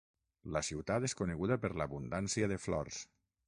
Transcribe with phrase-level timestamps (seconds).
[0.55, 3.03] La ciutat és coneguda per l'abundància de flors.